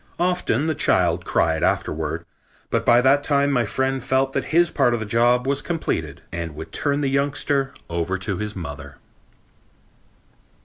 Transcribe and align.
Often 0.17 0.65
the 0.65 0.73
child 0.73 1.25
cried 1.25 1.61
afterward, 1.61 2.25
but 2.71 2.83
by 2.83 3.01
that 3.01 3.23
time 3.23 3.51
my 3.51 3.65
friend 3.65 4.03
felt 4.03 4.33
that 4.33 4.45
his 4.45 4.71
part 4.71 4.95
of 4.95 4.99
the 4.99 5.05
job 5.05 5.45
was 5.45 5.61
completed 5.61 6.23
and 6.31 6.55
would 6.55 6.71
turn 6.71 7.01
the 7.01 7.07
youngster 7.07 7.71
over 7.87 8.17
to 8.17 8.35
her 8.39 8.47
mother. 8.55 8.95